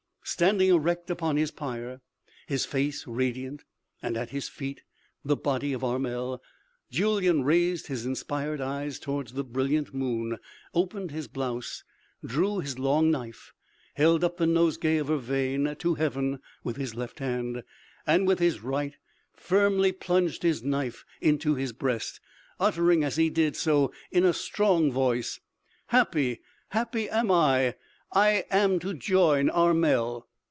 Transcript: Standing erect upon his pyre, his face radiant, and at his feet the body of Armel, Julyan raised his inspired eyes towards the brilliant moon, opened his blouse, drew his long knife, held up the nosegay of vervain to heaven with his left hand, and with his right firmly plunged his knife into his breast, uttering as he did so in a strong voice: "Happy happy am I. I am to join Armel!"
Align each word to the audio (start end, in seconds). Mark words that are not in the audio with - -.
Standing 0.23 0.69
erect 0.69 1.09
upon 1.09 1.35
his 1.35 1.51
pyre, 1.51 1.99
his 2.47 2.63
face 2.65 3.05
radiant, 3.05 3.65
and 4.01 4.15
at 4.15 4.29
his 4.29 4.47
feet 4.47 4.81
the 5.25 5.35
body 5.35 5.73
of 5.73 5.83
Armel, 5.83 6.41
Julyan 6.89 7.43
raised 7.43 7.87
his 7.87 8.05
inspired 8.05 8.61
eyes 8.61 8.97
towards 8.97 9.33
the 9.33 9.43
brilliant 9.43 9.93
moon, 9.93 10.37
opened 10.73 11.11
his 11.11 11.27
blouse, 11.27 11.83
drew 12.23 12.59
his 12.59 12.79
long 12.79 13.09
knife, 13.11 13.51
held 13.95 14.23
up 14.23 14.37
the 14.37 14.47
nosegay 14.47 14.97
of 14.99 15.07
vervain 15.07 15.75
to 15.79 15.95
heaven 15.95 16.39
with 16.63 16.77
his 16.77 16.95
left 16.95 17.19
hand, 17.19 17.63
and 18.07 18.25
with 18.25 18.39
his 18.39 18.61
right 18.61 18.95
firmly 19.35 19.91
plunged 19.91 20.43
his 20.43 20.63
knife 20.63 21.03
into 21.19 21.55
his 21.55 21.73
breast, 21.73 22.21
uttering 22.57 23.03
as 23.03 23.17
he 23.17 23.29
did 23.29 23.57
so 23.57 23.91
in 24.11 24.23
a 24.23 24.33
strong 24.33 24.91
voice: 24.93 25.41
"Happy 25.87 26.39
happy 26.69 27.09
am 27.09 27.31
I. 27.31 27.75
I 28.13 28.43
am 28.51 28.77
to 28.79 28.93
join 28.93 29.49
Armel!" 29.49 30.27